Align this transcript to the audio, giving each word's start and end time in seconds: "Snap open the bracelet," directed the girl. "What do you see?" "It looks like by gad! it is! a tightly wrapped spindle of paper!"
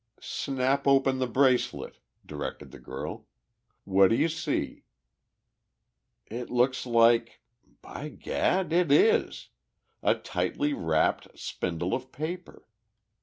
"Snap 0.19 0.87
open 0.87 1.19
the 1.19 1.27
bracelet," 1.27 1.99
directed 2.25 2.71
the 2.71 2.79
girl. 2.79 3.27
"What 3.83 4.09
do 4.09 4.15
you 4.15 4.29
see?" 4.29 4.85
"It 6.25 6.49
looks 6.49 6.87
like 6.87 7.39
by 7.83 8.09
gad! 8.09 8.73
it 8.73 8.91
is! 8.91 9.49
a 10.01 10.15
tightly 10.15 10.73
wrapped 10.73 11.37
spindle 11.37 11.93
of 11.93 12.11
paper!" 12.11 12.67